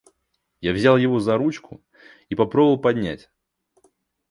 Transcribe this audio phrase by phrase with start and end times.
[0.61, 1.79] Я взял его за ручку
[2.27, 3.29] и попробовал поднять.